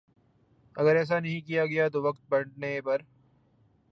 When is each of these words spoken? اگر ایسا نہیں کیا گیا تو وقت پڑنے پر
اگر 0.75 0.95
ایسا 0.95 1.19
نہیں 1.19 1.41
کیا 1.41 1.65
گیا 1.65 1.87
تو 1.89 2.01
وقت 2.01 2.27
پڑنے 2.29 2.79
پر 2.81 3.01